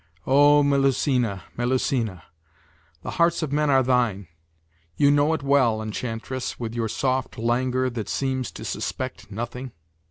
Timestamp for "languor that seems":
7.37-8.49